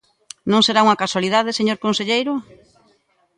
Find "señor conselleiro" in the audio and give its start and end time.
1.59-2.33